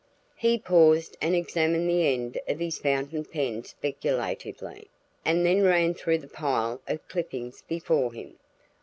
He 0.35 0.57
paused 0.57 1.15
and 1.21 1.35
examined 1.35 1.87
the 1.87 2.07
end 2.11 2.39
of 2.47 2.57
his 2.57 2.79
fountain 2.79 3.23
pen 3.23 3.63
speculatively, 3.65 4.89
and 5.23 5.45
then 5.45 5.61
ran 5.61 5.93
through 5.93 6.17
the 6.17 6.27
pile 6.27 6.81
of 6.87 7.07
clippings 7.07 7.61
before 7.61 8.11
him. 8.11 8.39